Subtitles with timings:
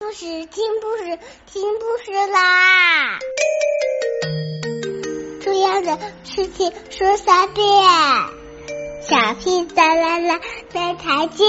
[0.00, 3.18] 故事听故事听故事啦！
[5.40, 7.66] 重要的事情说三遍，
[9.02, 10.40] 小屁哒啦啦，
[10.72, 11.48] 明天见！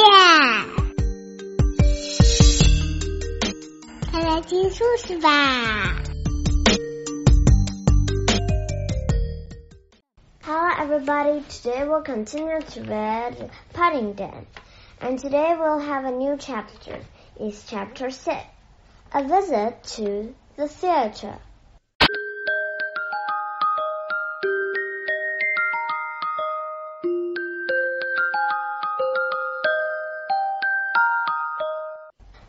[4.12, 6.02] 快来听故事吧
[10.44, 11.44] ！Hello, everybody.
[11.48, 14.48] Today we'll continue to read Paddington,
[15.00, 16.98] and today we'll have a new chapter
[17.40, 18.36] is Chapter 6
[19.14, 21.38] A Visit to the Theatre.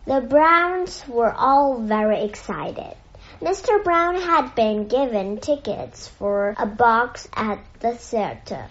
[0.06, 2.96] The Browns were all very excited.
[3.40, 3.84] Mr.
[3.84, 8.66] Brown had been given tickets for a box at the theater.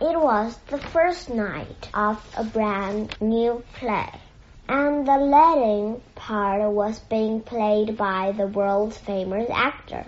[0.00, 4.10] It was the first night of a brand new play
[4.66, 10.06] and the leading part was being played by the world famous actor,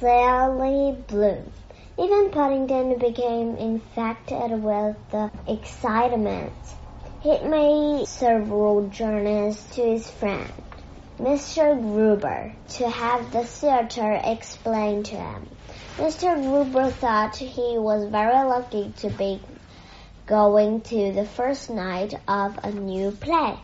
[0.00, 1.52] Sally Bloom.
[1.98, 6.52] Even Paddington became infected with the excitement.
[7.20, 10.50] He made several journeys to his friend,
[11.18, 11.78] Mr.
[11.78, 15.50] Gruber, to have the theater explained to him.
[15.98, 16.34] Mr.
[16.40, 19.38] Gruber thought he was very lucky to be
[20.24, 23.58] going to the first night of a new play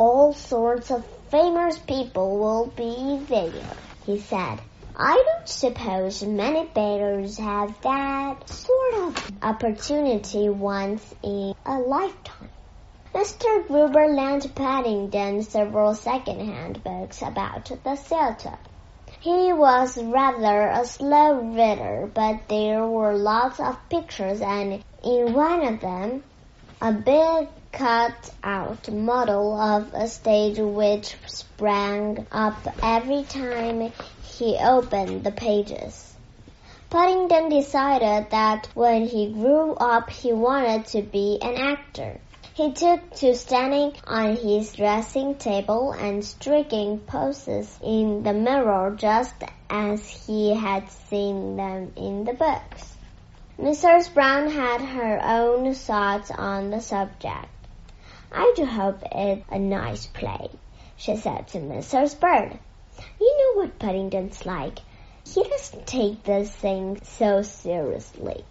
[0.00, 4.58] all sorts of famous people will be there, he said.
[4.96, 12.48] I don't suppose many beggars have that sort of opportunity once in a lifetime.
[13.14, 13.66] Mr.
[13.66, 18.56] Gruber lent Paddington several second-hand books about the theatre.
[19.20, 25.60] He was rather a slow reader, but there were lots of pictures, and in one
[25.66, 26.24] of them,
[26.80, 33.90] a big cut out model of a stage which sprang up every time
[34.22, 36.14] he opened the pages.
[36.90, 42.20] Paddington decided that when he grew up he wanted to be an actor.
[42.52, 49.34] He took to standing on his dressing table and striking poses in the mirror just
[49.70, 52.96] as he had seen them in the books.
[53.58, 54.12] Mrs.
[54.12, 57.48] Brown had her own thoughts on the subject.
[58.32, 60.50] I do hope it's a nice play,
[60.96, 62.18] she said to Mrs.
[62.20, 62.58] Bird.
[63.20, 64.78] You know what Paddington's like.
[65.26, 68.44] He doesn't take this thing so seriously.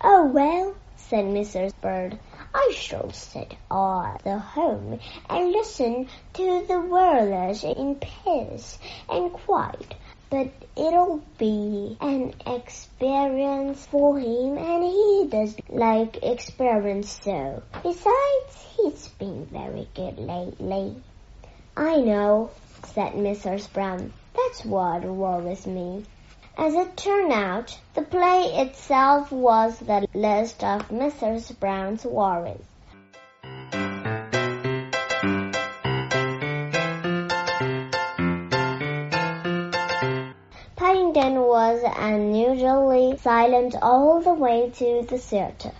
[0.00, 1.72] Oh, well, said Mrs.
[1.80, 2.18] Bird,
[2.52, 4.98] I shall sit at the home
[5.30, 8.78] and listen to the whirlers in peace
[9.08, 9.94] and quiet
[10.28, 17.62] but it'll be an experience for him and he does like experiments so.
[17.82, 20.96] Besides, he's been very good lately.
[21.76, 22.50] I know,
[22.84, 23.72] said Mrs.
[23.72, 24.12] Brown.
[24.34, 26.04] That's what worries me.
[26.58, 31.58] As it turned out, the play itself was the least of Mrs.
[31.60, 32.62] Brown's worries.
[41.16, 45.72] Paddington was unusually silent all the way to the theatre.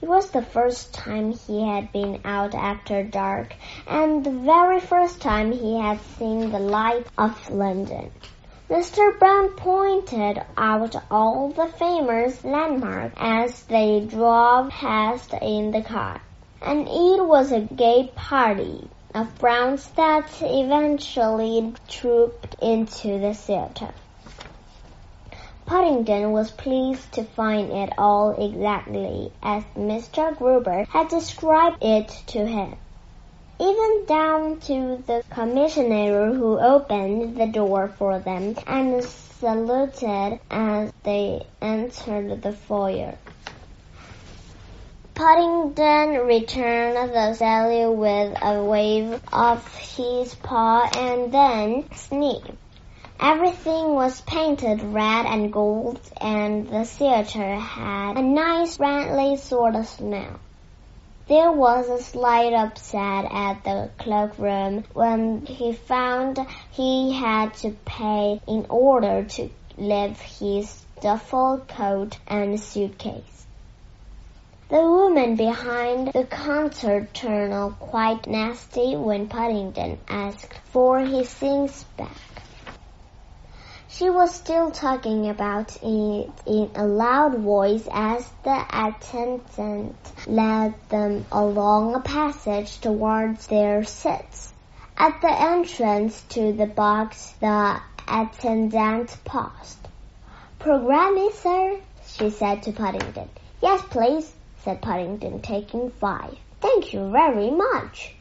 [0.00, 3.56] It was the first time he had been out after dark,
[3.88, 8.12] and the very first time he had seen the light of London.
[8.70, 9.18] Mr.
[9.18, 16.22] Brown pointed out all the famous landmarks as they drove past in the car,
[16.62, 23.92] and it was a gay party of Browns that eventually trooped into the theatre.
[25.70, 30.36] Paddington was pleased to find it all exactly as Mr.
[30.36, 32.76] Gruber had described it to him,
[33.60, 41.46] even down to the commissioner who opened the door for them and saluted as they
[41.62, 43.16] entered the foyer.
[45.14, 52.50] Paddington returned the salute with a wave of his paw and then sneezed.
[53.22, 59.86] Everything was painted red and gold, and the theater had a nice friendly sort of
[59.86, 60.40] smell.
[61.28, 66.38] There was a slight upset at the cloakroom when he found
[66.70, 73.44] he had to pay in order to leave his duffel coat and suitcase.
[74.70, 82.16] The woman behind the counter turned quite nasty when Paddington asked for his things back.
[84.00, 89.94] She was still talking about it in a loud voice as the attendant
[90.26, 94.54] led them along a passage towards their seats.
[94.96, 99.86] At the entrance to the box, the attendant paused.
[100.58, 101.78] Programme, sir?
[102.06, 103.28] she said to Paddington.
[103.60, 104.32] Yes, please,
[104.64, 106.38] said Paddington, taking five.
[106.62, 108.14] Thank you very much.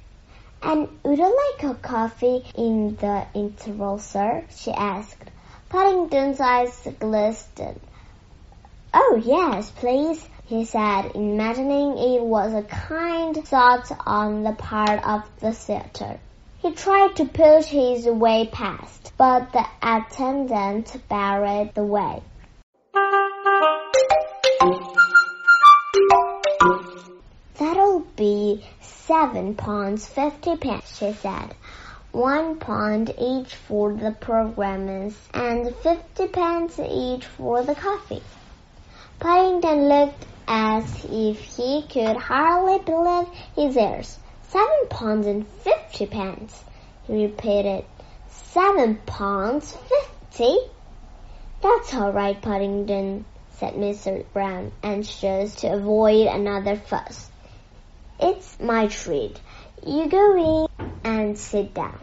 [0.62, 4.44] And would you like a coffee in the interval, sir?
[4.54, 5.24] she asked.
[5.70, 7.80] Paddington's eyes glistened.
[8.92, 15.30] Oh, yes, please, he said, imagining it was a kind thought on the part of
[15.42, 16.20] the theatre.
[16.58, 22.24] He tried to push his way past, but the attendant barred the way.
[27.60, 31.54] That'll be seven pounds fifty pence, she said.
[32.12, 38.24] One pound each for the programmes and fifty pence each for the coffee.
[39.20, 44.18] Paddington looked as if he could hardly believe his ears.
[44.48, 46.64] Seven pounds and fifty pence,
[47.06, 47.86] he repeated.
[48.30, 50.58] Seven pounds fifty?
[51.62, 54.26] That's all right, Paddington, said Mr.
[54.34, 57.30] Brown, anxious to avoid another fuss.
[58.20, 59.40] It's my treat.
[59.86, 60.69] You go in
[61.10, 62.00] and sit down.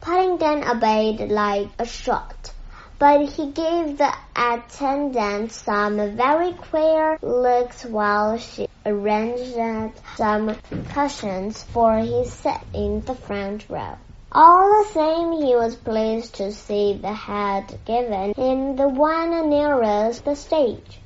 [0.00, 2.52] Paddington obeyed like a shot,
[2.98, 10.56] but he gave the attendant some very queer looks while she arranged some
[10.88, 13.96] cushions for his seat in the front row.
[14.30, 20.24] All the same, he was pleased to see the had given him the one nearest
[20.24, 21.00] the stage.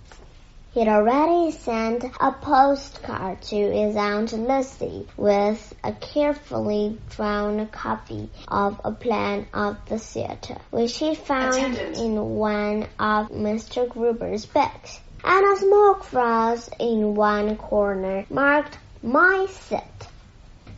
[0.74, 8.80] He'd already sent a postcard to his Aunt Lucy with a carefully drawn copy of
[8.82, 11.98] a plan of the theatre, which he found Attendant.
[11.98, 13.86] in one of Mr.
[13.86, 20.08] Gruber's books and a small cross in one corner marked My Seat.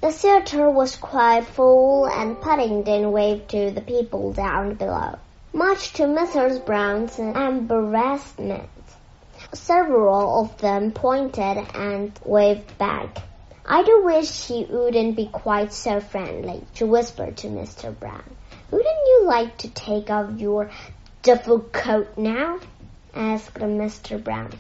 [0.00, 5.18] The theatre was quite full and Paddington waved to the people down below,
[5.52, 6.66] much to Mrs.
[6.66, 8.68] Brown's embarrassment.
[9.54, 13.18] Several of them pointed and waved back.
[13.64, 17.96] I do wish he wouldn't be quite so friendly, she whispered to Mr.
[17.96, 18.24] Brown.
[18.72, 20.70] Wouldn't you like to take off your
[21.22, 22.58] duffel coat now?
[23.14, 24.22] asked Mr.
[24.22, 24.50] Brown.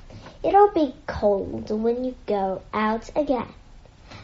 [0.44, 3.52] It'll be cold when you go out again.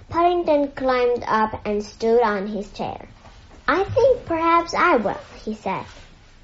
[0.09, 3.09] Paddington climbed up and stood on his chair.
[3.67, 5.85] I think perhaps I will, he said.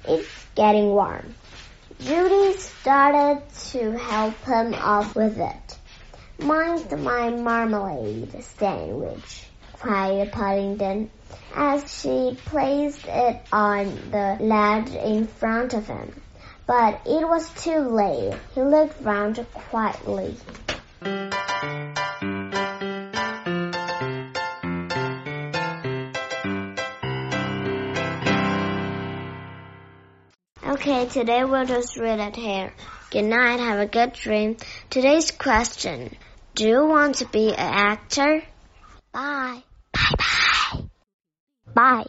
[0.03, 1.33] It's getting warm.
[1.99, 3.41] Judy started
[3.71, 5.77] to help him off with it.
[6.37, 11.09] Mind my marmalade sandwich, cried Paddington
[11.55, 16.21] as she placed it on the ledge in front of him.
[16.67, 18.37] But it was too late.
[18.53, 20.35] He looked round quietly.
[30.77, 32.71] Okay, today we'll just read it here.
[33.09, 34.57] Good night, have a good dream.
[34.91, 36.15] Today's question.
[36.53, 38.43] Do you want to be an actor?
[39.11, 39.63] Bye.
[39.91, 40.83] Bye bye.
[41.73, 42.05] Bye.